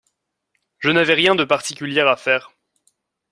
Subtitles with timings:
[0.79, 2.49] Je n’avais rien de particulier à faire.